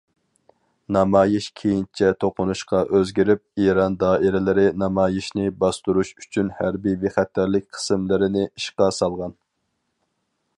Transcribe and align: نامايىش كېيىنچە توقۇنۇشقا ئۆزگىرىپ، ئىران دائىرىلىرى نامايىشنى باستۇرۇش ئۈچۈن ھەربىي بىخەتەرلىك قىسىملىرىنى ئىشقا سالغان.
نامايىش 0.95 1.49
كېيىنچە 1.59 2.07
توقۇنۇشقا 2.23 2.79
ئۆزگىرىپ، 2.99 3.43
ئىران 3.65 3.97
دائىرىلىرى 4.05 4.63
نامايىشنى 4.85 5.45
باستۇرۇش 5.65 6.15
ئۈچۈن 6.23 6.51
ھەربىي 6.61 6.99
بىخەتەرلىك 7.05 7.69
قىسىملىرىنى 7.79 8.49
ئىشقا 8.49 8.89
سالغان. 9.03 9.39